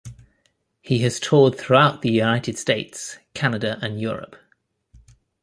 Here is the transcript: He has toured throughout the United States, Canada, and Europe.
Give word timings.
He 0.81 0.97
has 1.03 1.19
toured 1.19 1.59
throughout 1.59 2.01
the 2.01 2.09
United 2.09 2.57
States, 2.57 3.19
Canada, 3.35 3.77
and 3.83 4.01
Europe. 4.01 4.35